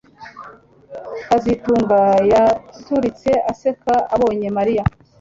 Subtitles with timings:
[1.27, 1.99] kazitunga
[2.31, 4.83] yaturitse aseka abonye Mariya